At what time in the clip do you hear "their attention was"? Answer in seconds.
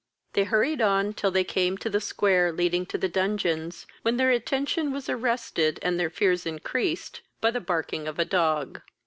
4.17-5.07